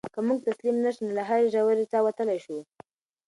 [0.13, 2.57] که موږ تسلیم نه شو نو له هرې ژورې څاه وتلی شو.